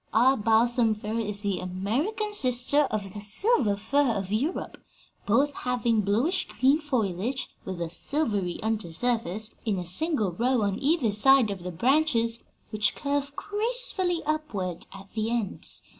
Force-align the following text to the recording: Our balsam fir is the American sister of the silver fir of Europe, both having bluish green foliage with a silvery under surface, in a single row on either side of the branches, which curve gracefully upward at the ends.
Our 0.15 0.35
balsam 0.35 0.95
fir 0.95 1.19
is 1.19 1.41
the 1.41 1.59
American 1.59 2.33
sister 2.33 2.87
of 2.89 3.13
the 3.13 3.19
silver 3.21 3.77
fir 3.77 4.13
of 4.15 4.31
Europe, 4.31 4.83
both 5.27 5.53
having 5.53 6.01
bluish 6.01 6.47
green 6.47 6.79
foliage 6.79 7.51
with 7.65 7.79
a 7.79 7.87
silvery 7.91 8.59
under 8.63 8.91
surface, 8.91 9.53
in 9.63 9.77
a 9.77 9.85
single 9.85 10.31
row 10.31 10.63
on 10.63 10.79
either 10.81 11.11
side 11.11 11.51
of 11.51 11.61
the 11.61 11.69
branches, 11.69 12.43
which 12.71 12.95
curve 12.95 13.35
gracefully 13.35 14.23
upward 14.25 14.87
at 14.91 15.09
the 15.13 15.29
ends. 15.29 15.83